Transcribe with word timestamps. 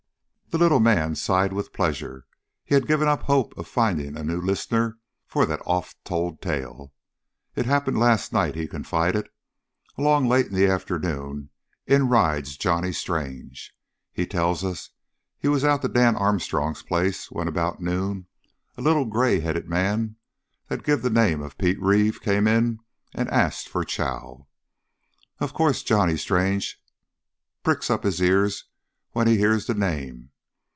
The 0.53 0.57
little 0.57 0.81
man 0.81 1.15
sighed 1.15 1.53
with 1.53 1.71
pleasure; 1.71 2.25
he 2.65 2.73
had 2.75 2.85
given 2.85 3.07
up 3.07 3.21
hope 3.23 3.57
of 3.57 3.69
finding 3.69 4.17
a 4.17 4.21
new 4.23 4.41
listener 4.41 4.97
for 5.25 5.45
that 5.45 5.61
oft 5.65 6.03
told 6.03 6.41
tale. 6.41 6.91
"It 7.55 7.65
happened 7.65 7.97
last 7.97 8.33
night," 8.33 8.53
he 8.55 8.67
confided. 8.67 9.29
"Along 9.97 10.27
late 10.27 10.47
in 10.47 10.53
the 10.53 10.67
afternoon 10.67 11.51
in 11.87 12.09
rides 12.09 12.57
Johnny 12.57 12.91
Strange. 12.91 13.73
He 14.11 14.27
tells 14.27 14.61
us 14.61 14.89
he 15.39 15.47
was 15.47 15.63
out 15.63 15.83
to 15.83 15.87
Dan 15.87 16.17
Armstrong's 16.17 16.81
place 16.83 17.31
when, 17.31 17.47
about 17.47 17.79
noon, 17.81 18.27
a 18.75 18.81
little 18.81 19.05
gray 19.05 19.39
headed 19.39 19.69
man 19.69 20.17
that 20.67 20.83
give 20.83 21.01
the 21.01 21.09
name 21.09 21.41
of 21.41 21.57
Pete 21.57 21.81
Reeve 21.81 22.21
came 22.21 22.45
in 22.45 22.79
and 23.13 23.29
asked 23.29 23.69
for 23.69 23.85
chow. 23.85 24.47
Of 25.39 25.53
course 25.53 25.81
Johnny 25.81 26.17
Strange 26.17 26.77
pricks 27.63 27.89
up 27.89 28.03
his 28.03 28.19
ears 28.21 28.65
when 29.13 29.27
he 29.27 29.37
hears 29.37 29.65
the 29.65 29.73
name. 29.73 30.27